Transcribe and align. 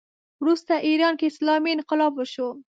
وروسته 0.41 0.73
ایران 0.89 1.13
کې 1.19 1.25
اسلامي 1.27 1.71
انقلاب 1.77 2.13
وشو 2.17 2.49